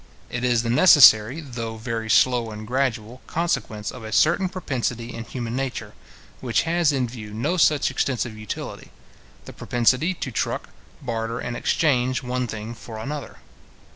[0.31, 5.25] It is the necessary, though very slow and gradual, consequence of a certain propensity in
[5.25, 5.93] human nature,
[6.39, 8.89] which has in view no such extensive utility;
[9.45, 10.69] the propensity to truck,
[11.03, 13.37] barter, and exchange one thing for another.